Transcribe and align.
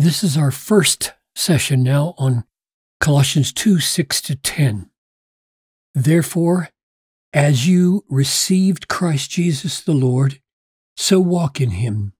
This 0.00 0.24
is 0.24 0.34
our 0.34 0.50
first 0.50 1.12
session 1.34 1.82
now 1.82 2.14
on 2.16 2.44
Colossians 3.00 3.52
2 3.52 3.80
6 3.80 4.22
to 4.22 4.34
10. 4.34 4.88
Therefore, 5.94 6.70
as 7.34 7.68
you 7.68 8.06
received 8.08 8.88
Christ 8.88 9.30
Jesus 9.30 9.82
the 9.82 9.92
Lord, 9.92 10.40
so 10.96 11.20
walk 11.20 11.60
in 11.60 11.72
him, 11.72 12.14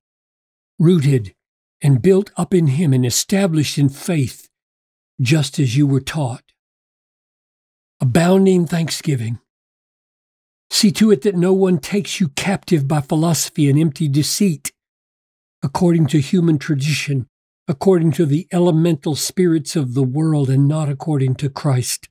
rooted 0.78 1.34
and 1.80 2.02
built 2.02 2.30
up 2.36 2.52
in 2.52 2.66
him 2.66 2.92
and 2.92 3.06
established 3.06 3.78
in 3.78 3.88
faith, 3.88 4.50
just 5.18 5.58
as 5.58 5.74
you 5.74 5.86
were 5.86 6.02
taught. 6.02 6.52
Abounding 7.98 8.66
thanksgiving. 8.66 9.38
See 10.68 10.92
to 10.92 11.10
it 11.12 11.22
that 11.22 11.34
no 11.34 11.54
one 11.54 11.78
takes 11.78 12.20
you 12.20 12.28
captive 12.28 12.86
by 12.86 13.00
philosophy 13.00 13.70
and 13.70 13.78
empty 13.78 14.06
deceit, 14.06 14.70
according 15.62 16.08
to 16.08 16.20
human 16.20 16.58
tradition 16.58 17.26
according 17.70 18.10
to 18.10 18.26
the 18.26 18.48
elemental 18.50 19.14
spirits 19.14 19.76
of 19.76 19.94
the 19.94 20.02
world 20.02 20.50
and 20.50 20.66
not 20.66 20.88
according 20.88 21.36
to 21.36 21.48
Christ. 21.48 22.08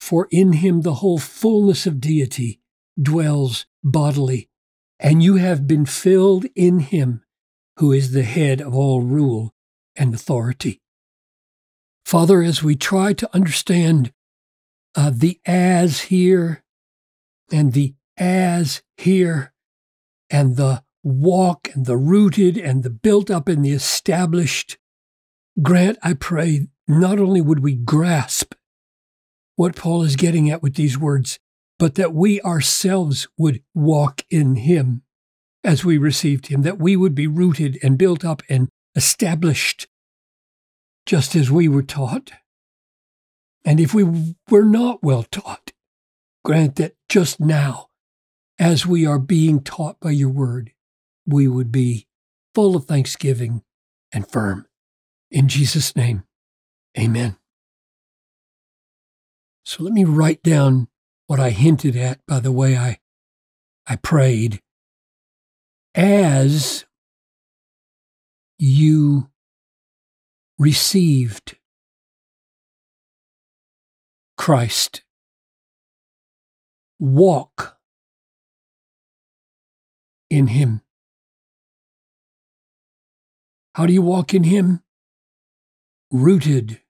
For 0.00 0.26
in 0.30 0.54
him 0.54 0.80
the 0.80 0.94
whole 0.94 1.18
fullness 1.18 1.86
of 1.86 2.00
deity 2.00 2.58
dwells 3.00 3.66
bodily, 3.84 4.48
and 4.98 5.22
you 5.22 5.36
have 5.36 5.66
been 5.66 5.84
filled 5.84 6.46
in 6.56 6.78
him 6.78 7.22
who 7.76 7.92
is 7.92 8.12
the 8.12 8.22
head 8.22 8.62
of 8.62 8.74
all 8.74 9.02
rule 9.02 9.52
and 9.94 10.14
authority. 10.14 10.80
Father, 12.06 12.40
as 12.40 12.62
we 12.62 12.74
try 12.74 13.12
to 13.12 13.28
understand 13.34 14.14
uh, 14.94 15.12
the 15.14 15.38
as 15.44 16.00
here 16.00 16.64
and 17.52 17.74
the 17.74 17.94
as 18.16 18.80
here 18.96 19.52
and 20.30 20.56
the 20.56 20.82
walk 21.08 21.70
and 21.74 21.86
the 21.86 21.96
rooted 21.96 22.56
and 22.58 22.82
the 22.82 22.90
built 22.90 23.30
up 23.30 23.48
and 23.48 23.64
the 23.64 23.72
established. 23.72 24.78
Grant, 25.62 25.98
I 26.02 26.14
pray, 26.14 26.68
not 26.86 27.18
only 27.18 27.40
would 27.40 27.60
we 27.60 27.74
grasp 27.74 28.54
what 29.56 29.74
Paul 29.74 30.02
is 30.02 30.16
getting 30.16 30.50
at 30.50 30.62
with 30.62 30.74
these 30.74 30.98
words, 30.98 31.38
but 31.78 31.94
that 31.94 32.14
we 32.14 32.40
ourselves 32.42 33.26
would 33.36 33.62
walk 33.74 34.24
in 34.30 34.56
him 34.56 35.02
as 35.64 35.84
we 35.84 35.98
received 35.98 36.46
him, 36.46 36.62
that 36.62 36.78
we 36.78 36.96
would 36.96 37.14
be 37.14 37.26
rooted 37.26 37.78
and 37.82 37.98
built 37.98 38.24
up 38.24 38.42
and 38.48 38.68
established 38.94 39.88
just 41.06 41.34
as 41.34 41.50
we 41.50 41.68
were 41.68 41.82
taught. 41.82 42.32
And 43.64 43.80
if 43.80 43.92
we 43.92 44.34
were 44.48 44.64
not 44.64 45.02
well 45.02 45.24
taught, 45.24 45.72
grant 46.44 46.76
that 46.76 46.94
just 47.08 47.40
now, 47.40 47.88
as 48.58 48.86
we 48.86 49.06
are 49.06 49.18
being 49.18 49.62
taught 49.62 49.98
by 50.00 50.10
your 50.10 50.30
word, 50.30 50.72
we 51.28 51.46
would 51.46 51.70
be 51.70 52.06
full 52.54 52.74
of 52.74 52.86
thanksgiving 52.86 53.62
and 54.12 54.26
firm. 54.26 54.66
In 55.30 55.46
Jesus' 55.46 55.94
name, 55.94 56.24
amen. 56.98 57.36
So 59.64 59.82
let 59.82 59.92
me 59.92 60.04
write 60.04 60.42
down 60.42 60.88
what 61.26 61.38
I 61.38 61.50
hinted 61.50 61.94
at 61.96 62.24
by 62.26 62.40
the 62.40 62.50
way 62.50 62.78
I, 62.78 62.98
I 63.86 63.96
prayed. 63.96 64.62
As 65.94 66.86
you 68.58 69.28
received 70.58 71.58
Christ, 74.38 75.02
walk 76.98 77.76
in 80.30 80.46
Him. 80.48 80.80
How 83.74 83.86
do 83.86 83.92
you 83.92 84.02
walk 84.02 84.34
in 84.34 84.44
Him? 84.44 84.82
Rooted 86.10 86.80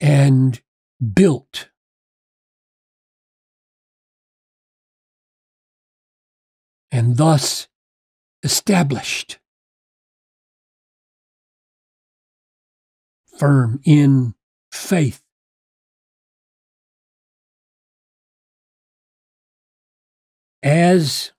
and 0.00 0.60
built. 1.14 1.68
And 6.90 7.16
thus 7.16 7.68
established, 8.42 9.38
firm 13.38 13.80
in 13.84 14.34
faith. 14.70 15.22
As 20.62 21.32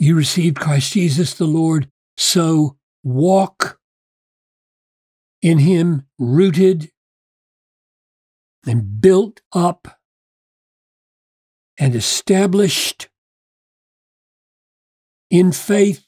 you 0.00 0.16
received 0.16 0.58
Christ 0.58 0.94
Jesus 0.94 1.34
the 1.34 1.44
Lord, 1.44 1.90
so 2.16 2.78
walk 3.04 3.78
in 5.42 5.58
him, 5.58 6.06
rooted 6.18 6.90
and 8.66 9.00
built 9.00 9.42
up 9.52 9.98
and 11.78 11.94
established 11.94 13.10
in 15.30 15.52
faith, 15.52 16.06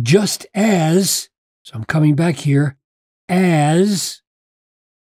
just 0.00 0.46
as, 0.54 1.28
so 1.64 1.74
I'm 1.76 1.84
coming 1.84 2.14
back 2.14 2.36
here, 2.36 2.78
as, 3.28 4.22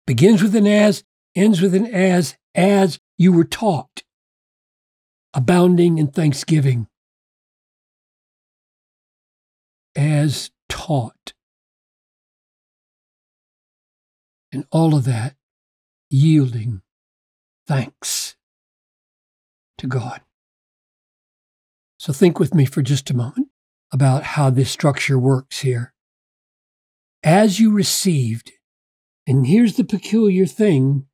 begins 0.07 0.41
with 0.41 0.55
an 0.55 0.65
as, 0.65 1.03
ends 1.35 1.61
with 1.61 1.75
an 1.75 1.85
as, 1.85 2.35
as 2.55 2.99
you 3.19 3.31
were 3.31 3.45
taught, 3.45 4.01
abounding 5.35 5.99
in 5.99 6.07
thanksgiving 6.07 6.87
taught. 10.69 11.33
And 14.51 14.65
all 14.71 14.95
of 14.95 15.03
that 15.05 15.35
yielding 16.09 16.81
thanks 17.67 18.35
to 19.77 19.87
God. 19.87 20.21
So 21.97 22.13
think 22.13 22.39
with 22.39 22.53
me 22.53 22.65
for 22.65 22.81
just 22.81 23.09
a 23.09 23.15
moment 23.15 23.49
about 23.91 24.23
how 24.23 24.49
this 24.49 24.69
structure 24.69 25.17
works 25.17 25.59
here. 25.59 25.93
As 27.23 27.59
you 27.59 27.71
received, 27.71 28.51
and 29.25 29.47
here's 29.47 29.75
the 29.75 29.83
peculiar 29.83 30.45
thing 30.45 31.07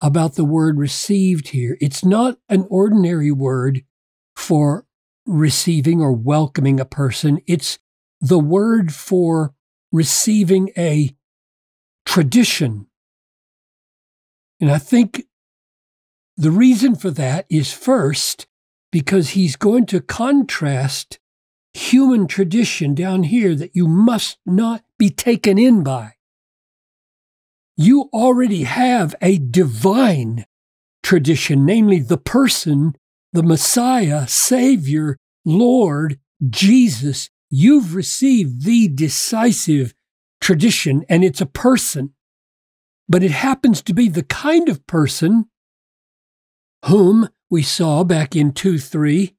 about 0.00 0.34
the 0.34 0.44
word 0.44 0.78
received 0.78 1.48
here 1.48 1.76
it's 1.80 2.04
not 2.04 2.38
an 2.48 2.66
ordinary 2.68 3.32
word 3.32 3.82
for 4.36 4.86
receiving 5.26 6.00
or 6.00 6.12
welcoming 6.12 6.78
a 6.78 6.84
person, 6.84 7.40
it's 7.46 7.78
the 8.28 8.38
word 8.38 8.92
for 8.92 9.54
receiving 9.92 10.70
a 10.76 11.14
tradition. 12.04 12.86
And 14.60 14.70
I 14.70 14.78
think 14.78 15.26
the 16.36 16.50
reason 16.50 16.96
for 16.96 17.10
that 17.10 17.46
is 17.48 17.72
first 17.72 18.46
because 18.90 19.30
he's 19.30 19.56
going 19.56 19.86
to 19.86 20.00
contrast 20.00 21.18
human 21.72 22.26
tradition 22.26 22.94
down 22.94 23.24
here 23.24 23.54
that 23.54 23.76
you 23.76 23.86
must 23.86 24.38
not 24.44 24.82
be 24.98 25.10
taken 25.10 25.58
in 25.58 25.82
by. 25.82 26.14
You 27.76 28.08
already 28.12 28.64
have 28.64 29.14
a 29.20 29.38
divine 29.38 30.46
tradition, 31.02 31.66
namely 31.66 32.00
the 32.00 32.16
person, 32.18 32.96
the 33.32 33.42
Messiah, 33.42 34.26
Savior, 34.26 35.18
Lord, 35.44 36.18
Jesus, 36.48 37.28
You've 37.48 37.94
received 37.94 38.64
the 38.64 38.88
decisive 38.88 39.94
tradition, 40.40 41.04
and 41.08 41.24
it's 41.24 41.40
a 41.40 41.46
person, 41.46 42.14
but 43.08 43.22
it 43.22 43.30
happens 43.30 43.82
to 43.82 43.94
be 43.94 44.08
the 44.08 44.24
kind 44.24 44.68
of 44.68 44.86
person 44.86 45.46
whom 46.86 47.28
we 47.48 47.62
saw 47.62 48.04
back 48.04 48.34
in 48.34 48.52
2 48.52 48.78
3, 48.78 49.34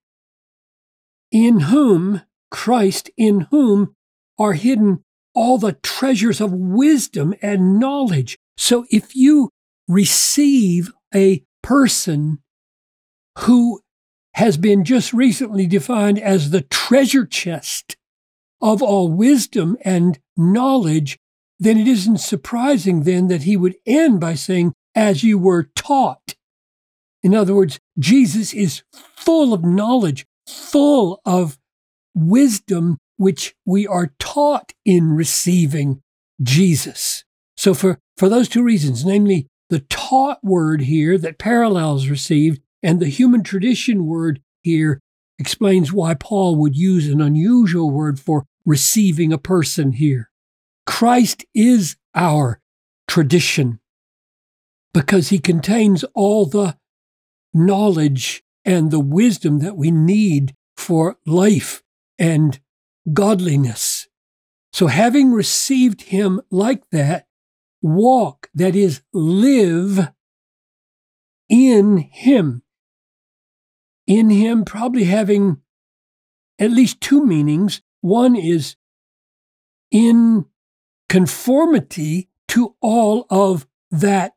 in 1.32 1.60
whom 1.62 2.22
Christ, 2.50 3.10
in 3.18 3.48
whom 3.52 3.96
are 4.40 4.54
hidden 4.54 5.04
all 5.34 5.58
the 5.58 5.74
treasures 5.74 6.42
of 6.42 6.52
wisdom 6.54 7.34
and 7.42 7.80
knowledge. 7.80 8.38
So 8.58 8.86
if 8.90 9.16
you 9.16 9.50
receive 9.88 10.92
a 11.14 11.44
person 11.62 12.40
who 13.40 13.82
has 14.34 14.58
been 14.58 14.84
just 14.84 15.14
recently 15.14 15.68
defined 15.68 16.20
as 16.20 16.50
the 16.50 16.62
treasure 16.62 17.26
chest 17.26 17.98
of 18.62 18.82
all 18.82 19.10
wisdom 19.10 19.78
and 19.82 20.20
knowledge, 20.36 21.18
then 21.60 21.78
it 21.78 21.88
isn't 21.88 22.20
surprising 22.20 23.04
then 23.04 23.28
that 23.28 23.44
he 23.44 23.58
would 23.58 23.76
end 23.86 24.20
by 24.20 24.34
saying, 24.36 24.74
as 24.96 25.24
you 25.24 25.38
were 25.38 25.70
taught. 25.76 26.36
In 27.24 27.36
other 27.36 27.54
words, 27.54 27.80
Jesus 28.00 28.54
is 28.54 28.84
full 28.92 29.54
of 29.54 29.64
knowledge, 29.64 30.26
full 30.48 31.22
of 31.26 31.58
wisdom, 32.16 32.98
which 33.18 33.56
we 33.66 33.86
are 33.86 34.14
taught 34.20 34.74
in 34.86 35.12
receiving 35.12 36.02
Jesus. 36.42 37.24
So 37.56 37.74
for, 37.74 38.00
for 38.18 38.30
those 38.30 38.48
two 38.48 38.64
reasons, 38.64 39.04
namely 39.04 39.48
the 39.70 39.80
taught 39.82 40.44
word 40.44 40.82
here 40.82 41.18
that 41.18 41.40
parallels 41.40 42.08
received 42.08 42.62
and 42.82 43.00
the 43.00 43.10
human 43.10 43.44
tradition 43.44 44.06
word 44.06 44.42
here 44.62 45.00
explains 45.40 45.94
why 45.94 46.14
Paul 46.14 46.56
would 46.58 46.76
use 46.76 47.08
an 47.08 47.22
unusual 47.22 47.92
word 47.92 48.20
for 48.20 48.46
receiving 48.66 49.32
a 49.32 49.38
person 49.38 49.94
here. 49.94 50.30
Christ 50.86 51.46
is 51.54 51.96
our 52.16 52.60
tradition 53.08 53.80
because 54.94 55.30
he 55.30 55.40
contains 55.40 56.04
all 56.16 56.46
the 56.46 56.78
knowledge 57.54 58.44
and 58.66 58.92
the 58.92 59.00
wisdom 59.00 59.60
that 59.60 59.78
we 59.78 59.92
need 59.92 60.54
for 60.76 61.18
life 61.26 61.82
and 62.20 62.60
godliness. 63.14 64.08
So, 64.74 64.88
having 64.88 65.32
received 65.32 66.04
him 66.04 66.42
like 66.52 66.84
that, 66.92 67.26
walk, 67.82 68.50
that 68.54 68.76
is, 68.76 69.02
live 69.14 70.10
in 71.50 71.98
him. 71.98 72.64
In 74.08 74.30
him, 74.30 74.64
probably 74.64 75.04
having 75.04 75.58
at 76.58 76.72
least 76.72 77.02
two 77.02 77.26
meanings. 77.26 77.82
One 78.02 78.36
is 78.36 78.78
in 79.92 80.46
conformity 81.10 82.30
to 82.50 82.76
all 82.82 83.28
of 83.30 83.68
that 83.92 84.34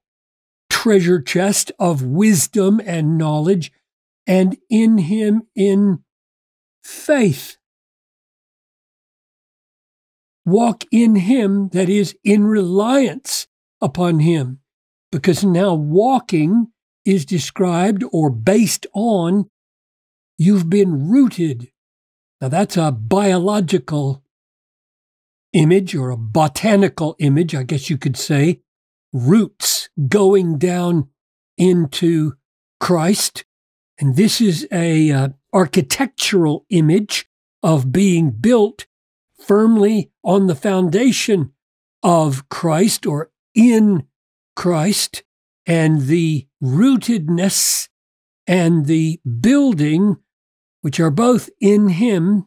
treasure 0.68 1.20
chest 1.20 1.70
of 1.78 2.02
wisdom 2.02 2.80
and 2.84 3.16
knowledge, 3.16 3.72
and 4.26 4.56
in 4.68 4.98
him 4.98 5.42
in 5.54 6.02
faith. 6.82 7.56
Walk 10.44 10.84
in 10.90 11.16
him, 11.16 11.68
that 11.68 11.88
is, 11.88 12.16
in 12.24 12.46
reliance 12.46 13.46
upon 13.80 14.20
him, 14.20 14.60
because 15.12 15.44
now 15.44 15.74
walking 15.74 16.68
is 17.04 17.24
described 17.24 18.02
or 18.12 18.30
based 18.30 18.86
on 18.94 19.48
you've 20.40 20.70
been 20.70 21.10
rooted. 21.10 21.70
Now, 22.40 22.48
that's 22.48 22.78
a 22.78 22.90
biological 22.90 24.24
image 25.52 25.94
or 25.94 26.08
a 26.08 26.16
botanical 26.16 27.14
image, 27.18 27.54
I 27.54 27.62
guess 27.62 27.90
you 27.90 27.98
could 27.98 28.16
say. 28.16 28.62
Roots 29.12 29.90
going 30.08 30.56
down 30.56 31.10
into 31.58 32.32
Christ. 32.80 33.44
And 33.98 34.16
this 34.16 34.40
is 34.40 34.66
a 34.72 35.12
uh, 35.12 35.28
architectural 35.52 36.64
image 36.70 37.28
of 37.62 37.92
being 37.92 38.30
built 38.30 38.86
firmly 39.38 40.10
on 40.24 40.46
the 40.46 40.54
foundation 40.54 41.52
of 42.02 42.48
Christ 42.48 43.04
or 43.04 43.30
in 43.54 44.06
Christ 44.56 45.22
and 45.66 46.06
the 46.06 46.46
rootedness 46.62 47.90
and 48.46 48.86
the 48.86 49.20
building, 49.40 50.16
which 50.82 51.00
are 51.00 51.10
both 51.10 51.50
in 51.60 51.88
Him, 51.88 52.46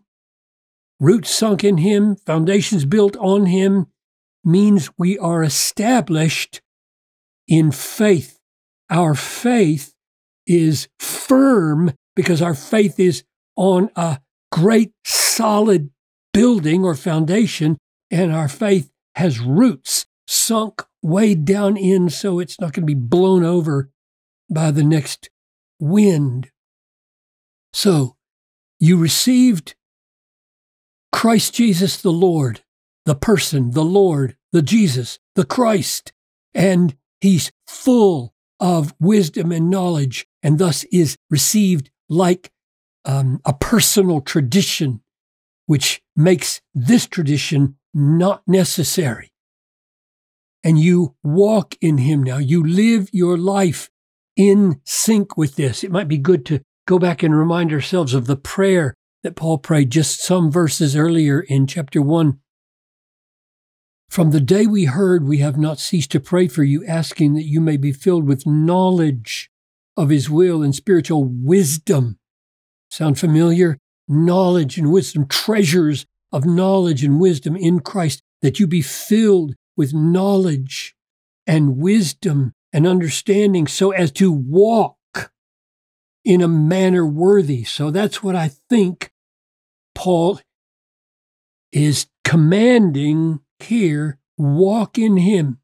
roots 0.99 1.29
sunk 1.29 1.63
in 1.63 1.77
Him, 1.77 2.15
foundations 2.15 2.85
built 2.85 3.15
on 3.17 3.45
Him, 3.45 3.87
means 4.43 4.89
we 4.97 5.17
are 5.17 5.43
established 5.43 6.61
in 7.47 7.71
faith. 7.71 8.39
Our 8.89 9.15
faith 9.15 9.93
is 10.45 10.87
firm 10.99 11.93
because 12.15 12.41
our 12.41 12.53
faith 12.53 12.99
is 12.99 13.23
on 13.55 13.89
a 13.95 14.19
great 14.51 14.91
solid 15.05 15.89
building 16.33 16.83
or 16.83 16.95
foundation, 16.95 17.77
and 18.11 18.31
our 18.31 18.47
faith 18.47 18.91
has 19.15 19.39
roots 19.39 20.05
sunk 20.27 20.83
way 21.01 21.35
down 21.35 21.77
in 21.77 22.09
so 22.09 22.39
it's 22.39 22.59
not 22.59 22.73
going 22.73 22.83
to 22.83 22.93
be 22.93 22.99
blown 22.99 23.43
over 23.43 23.89
by 24.49 24.71
the 24.71 24.83
next 24.83 25.29
wind. 25.79 26.49
So 27.73 28.15
you 28.83 28.97
received 28.97 29.75
Christ 31.11 31.53
Jesus 31.53 32.01
the 32.01 32.11
Lord, 32.11 32.63
the 33.05 33.15
person, 33.15 33.71
the 33.71 33.83
Lord, 33.83 34.35
the 34.51 34.61
Jesus, 34.61 35.19
the 35.35 35.45
Christ, 35.45 36.11
and 36.53 36.95
he's 37.21 37.51
full 37.67 38.33
of 38.59 38.93
wisdom 38.99 39.51
and 39.51 39.69
knowledge, 39.69 40.27
and 40.41 40.59
thus 40.59 40.83
is 40.85 41.17
received 41.29 41.89
like 42.09 42.51
um, 43.05 43.39
a 43.45 43.53
personal 43.53 44.21
tradition, 44.21 45.01
which 45.65 46.01
makes 46.15 46.61
this 46.73 47.07
tradition 47.07 47.77
not 47.93 48.43
necessary 48.47 49.33
and 50.63 50.79
you 50.79 51.15
walk 51.23 51.75
in 51.81 51.99
Him 51.99 52.23
now. 52.23 52.37
You 52.37 52.65
live 52.65 53.09
your 53.11 53.37
life 53.37 53.89
in 54.35 54.81
sync 54.85 55.37
with 55.37 55.55
this. 55.55 55.83
It 55.83 55.91
might 55.91 56.07
be 56.07 56.17
good 56.17 56.45
to 56.47 56.63
go 56.85 56.99
back 56.99 57.23
and 57.23 57.37
remind 57.37 57.71
ourselves 57.71 58.13
of 58.13 58.27
the 58.27 58.35
prayer 58.35 58.93
that 59.23 59.35
Paul 59.35 59.57
prayed 59.57 59.89
just 59.89 60.21
some 60.21 60.51
verses 60.51 60.95
earlier 60.95 61.39
in 61.41 61.65
chapter 61.65 62.01
1. 62.01 62.39
From 64.09 64.31
the 64.31 64.41
day 64.41 64.67
we 64.67 64.85
heard, 64.85 65.25
we 65.25 65.39
have 65.39 65.57
not 65.57 65.79
ceased 65.79 66.11
to 66.11 66.19
pray 66.19 66.47
for 66.47 66.63
you, 66.63 66.85
asking 66.85 67.33
that 67.33 67.47
you 67.47 67.61
may 67.61 67.77
be 67.77 67.91
filled 67.91 68.27
with 68.27 68.45
knowledge 68.45 69.49
of 69.97 70.09
His 70.09 70.29
will 70.29 70.61
and 70.61 70.75
spiritual 70.75 71.23
wisdom. 71.23 72.19
Sound 72.91 73.17
familiar? 73.17 73.79
Knowledge 74.07 74.77
and 74.77 74.91
wisdom, 74.91 75.27
treasures 75.27 76.05
of 76.31 76.45
knowledge 76.45 77.03
and 77.03 77.19
wisdom 77.19 77.55
in 77.55 77.79
Christ, 77.79 78.21
that 78.41 78.59
you 78.59 78.67
be 78.67 78.81
filled 78.81 79.55
with 79.77 79.93
knowledge 79.93 80.95
and 81.47 81.77
wisdom 81.77 82.53
and 82.71 82.85
understanding 82.85 83.67
so 83.67 83.91
as 83.91 84.11
to 84.11 84.31
walk 84.31 84.97
in 86.25 86.41
a 86.41 86.47
manner 86.47 87.05
worthy. 87.05 87.63
So 87.63 87.91
that's 87.91 88.23
what 88.23 88.35
I 88.35 88.49
think 88.69 89.11
Paul 89.95 90.39
is 91.71 92.07
commanding 92.23 93.39
here 93.59 94.19
walk 94.37 94.97
in 94.97 95.17
him. 95.17 95.59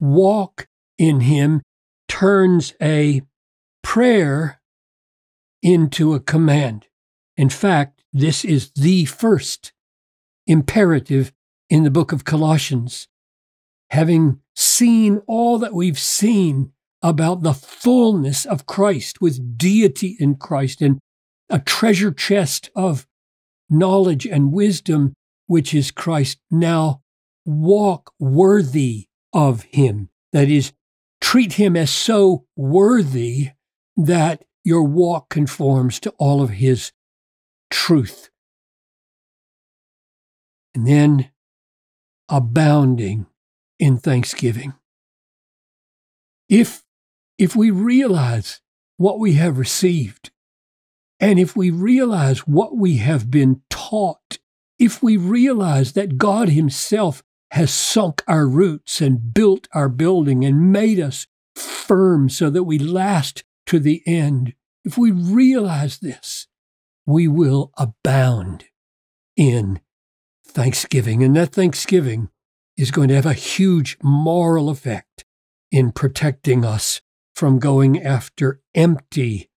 Walk 0.00 0.68
in 0.98 1.20
him 1.20 1.62
turns 2.08 2.74
a 2.80 3.22
prayer 3.82 4.60
into 5.62 6.14
a 6.14 6.20
command. 6.20 6.86
In 7.36 7.48
fact, 7.48 8.02
this 8.12 8.44
is 8.44 8.70
the 8.70 9.04
first 9.04 9.72
imperative 10.46 11.32
in 11.68 11.82
the 11.82 11.90
book 11.90 12.12
of 12.12 12.24
Colossians, 12.24 13.08
having 13.90 14.40
seen 14.54 15.22
all 15.26 15.58
that 15.58 15.74
we've 15.74 15.98
seen 15.98 16.72
about 17.08 17.42
the 17.42 17.54
fullness 17.54 18.44
of 18.44 18.66
Christ 18.66 19.20
with 19.20 19.56
deity 19.56 20.16
in 20.18 20.34
Christ 20.34 20.82
and 20.82 20.98
a 21.48 21.60
treasure 21.60 22.10
chest 22.10 22.68
of 22.74 23.06
knowledge 23.70 24.26
and 24.26 24.52
wisdom, 24.52 25.14
which 25.46 25.72
is 25.72 25.92
Christ, 25.92 26.38
now 26.50 27.02
walk 27.44 28.12
worthy 28.18 29.06
of 29.32 29.62
him. 29.70 30.08
That 30.32 30.48
is, 30.48 30.72
treat 31.20 31.54
him 31.54 31.76
as 31.76 31.90
so 31.90 32.44
worthy 32.56 33.50
that 33.96 34.44
your 34.64 34.82
walk 34.82 35.28
conforms 35.28 36.00
to 36.00 36.10
all 36.18 36.42
of 36.42 36.50
his 36.50 36.90
truth. 37.70 38.30
And 40.74 40.86
then 40.88 41.30
abounding 42.28 43.26
in 43.78 43.98
thanksgiving. 43.98 44.74
If, 46.48 46.82
if 47.38 47.54
we 47.54 47.70
realize 47.70 48.60
what 48.96 49.18
we 49.18 49.34
have 49.34 49.58
received, 49.58 50.30
and 51.20 51.38
if 51.38 51.56
we 51.56 51.70
realize 51.70 52.40
what 52.40 52.76
we 52.76 52.96
have 52.98 53.30
been 53.30 53.62
taught, 53.70 54.38
if 54.78 55.02
we 55.02 55.16
realize 55.16 55.92
that 55.92 56.18
God 56.18 56.50
Himself 56.50 57.22
has 57.52 57.72
sunk 57.72 58.22
our 58.26 58.46
roots 58.46 59.00
and 59.00 59.32
built 59.32 59.68
our 59.72 59.88
building 59.88 60.44
and 60.44 60.72
made 60.72 61.00
us 61.00 61.26
firm 61.54 62.28
so 62.28 62.50
that 62.50 62.64
we 62.64 62.78
last 62.78 63.44
to 63.66 63.78
the 63.78 64.02
end, 64.06 64.54
if 64.84 64.98
we 64.98 65.10
realize 65.10 65.98
this, 65.98 66.48
we 67.06 67.28
will 67.28 67.72
abound 67.76 68.64
in 69.36 69.80
Thanksgiving. 70.46 71.22
And 71.22 71.36
that 71.36 71.52
Thanksgiving 71.52 72.28
is 72.76 72.90
going 72.90 73.08
to 73.08 73.14
have 73.14 73.26
a 73.26 73.32
huge 73.32 73.96
moral 74.02 74.68
effect 74.68 75.24
in 75.70 75.92
protecting 75.92 76.64
us 76.64 77.00
from 77.36 77.58
going 77.58 78.02
after 78.02 78.62
empty 78.74 79.50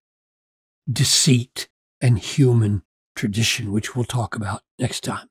deceit 0.91 1.69
and 2.01 2.19
human 2.19 2.83
tradition, 3.15 3.71
which 3.71 3.95
we'll 3.95 4.03
talk 4.03 4.36
about 4.36 4.63
next 4.77 5.01
time. 5.01 5.29